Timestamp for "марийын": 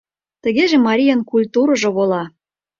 0.87-1.21